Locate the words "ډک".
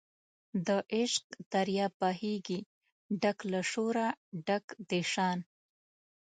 3.21-3.37, 4.47-4.65